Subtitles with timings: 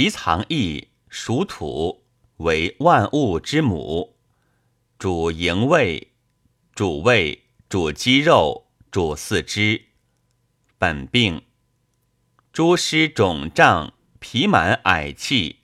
[0.00, 2.04] 其藏意属土，
[2.38, 4.16] 为万物之母，
[4.98, 6.12] 主营卫，
[6.74, 9.88] 主胃，主肌肉，主四肢。
[10.78, 11.42] 本病：
[12.50, 15.58] 诸湿肿胀，皮满嗳气，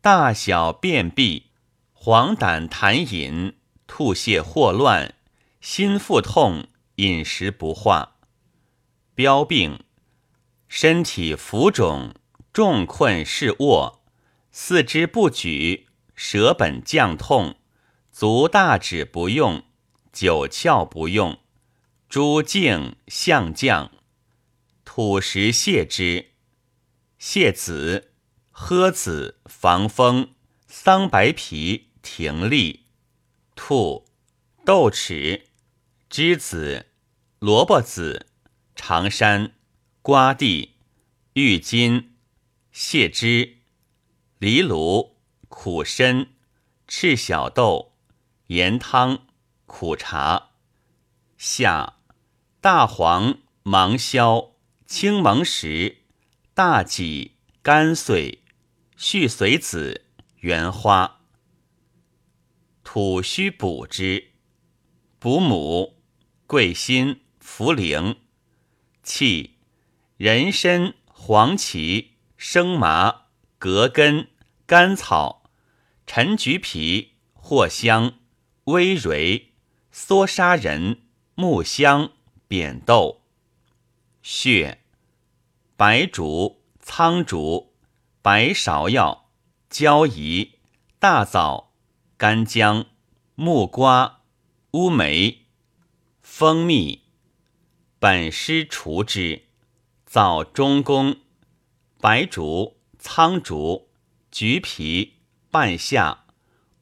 [0.00, 1.50] 大小便秘，
[1.92, 3.54] 黄疸痰饮，
[3.86, 5.12] 吐泻霍乱，
[5.60, 8.16] 心腹痛，饮食不化。
[9.14, 9.78] 标病：
[10.68, 12.14] 身体浮肿，
[12.54, 14.04] 重困视卧，
[14.52, 17.56] 四肢不举，舌本降痛，
[18.12, 19.64] 足大指不用，
[20.12, 21.40] 九窍不用，
[22.08, 23.90] 诸径相降。
[24.84, 26.30] 土石泻之，
[27.20, 28.12] 泻子、
[28.52, 30.36] 诃子、防风、
[30.68, 32.84] 桑白皮、停利、
[33.56, 34.06] 兔、
[34.64, 35.46] 豆豉、
[36.08, 36.86] 栀子、
[37.40, 38.28] 萝卜子、
[38.76, 39.54] 长山、
[40.02, 40.76] 瓜地、
[41.32, 42.13] 郁金、
[42.74, 43.58] 泻之、
[44.40, 45.16] 藜芦、
[45.48, 46.26] 苦参、
[46.88, 47.92] 赤小豆、
[48.48, 49.28] 盐汤、
[49.64, 50.50] 苦茶。
[51.38, 52.00] 下
[52.60, 54.50] 大黄、芒硝。
[54.86, 56.02] 青芒石、
[56.52, 58.42] 大戟、甘穗、
[58.96, 60.04] 续髓子、
[60.40, 61.20] 圆花，
[62.82, 64.32] 土须补之。
[65.18, 66.02] 补母、
[66.46, 68.16] 桂心、茯苓。
[69.02, 69.58] 气。
[70.16, 72.13] 人参、黄芪、
[72.46, 73.22] 生麻、
[73.58, 74.28] 葛根、
[74.66, 75.44] 甘草、
[76.06, 78.16] 陈橘皮、藿香、
[78.64, 79.46] 微蕤、
[79.90, 81.00] 缩沙仁、
[81.36, 82.10] 木香、
[82.46, 83.22] 扁豆。
[84.22, 84.82] 血，
[85.78, 87.72] 白术、苍术、
[88.20, 89.30] 白芍药、
[89.70, 90.58] 焦夷、
[90.98, 91.72] 大枣、
[92.18, 92.84] 干姜、
[93.36, 94.20] 木瓜、
[94.72, 95.46] 乌梅、
[96.20, 97.04] 蜂蜜。
[97.98, 99.44] 本湿除之。
[100.04, 101.16] 枣中宫、
[102.04, 103.88] 白术、苍术、
[104.30, 105.20] 橘皮、
[105.50, 106.26] 半夏、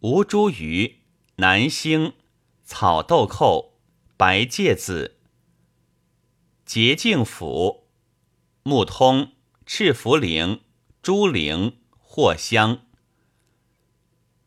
[0.01, 0.97] 吴茱萸、
[1.37, 2.14] 南星、
[2.64, 3.75] 草豆蔻、
[4.17, 5.20] 白芥子。
[6.67, 7.86] 洁净府、
[8.64, 10.58] 木通、赤茯苓、
[11.01, 11.74] 猪苓、
[12.05, 12.80] 藿香。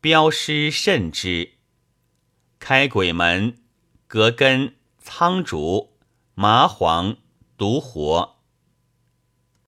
[0.02, 1.54] 标湿肾之。
[2.60, 3.64] 开鬼门、
[4.08, 5.98] 葛根、苍术、
[6.34, 7.16] 麻黄、
[7.56, 8.35] 独活。